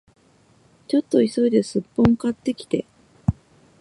[0.87, 2.87] ちょっと急いでスッポン買ってきて